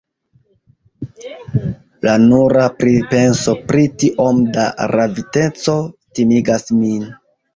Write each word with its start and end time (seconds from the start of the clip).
La 2.05 2.13
nura 2.23 2.63
pripenso 2.79 3.53
pri 3.71 3.85
tiom 4.03 4.41
da 4.55 4.65
raviteco 4.93 5.75
timigas 6.21 6.67
min. 6.81 7.07